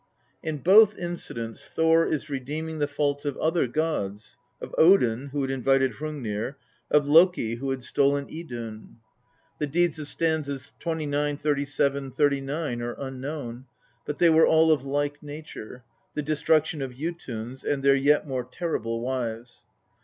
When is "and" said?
17.63-17.83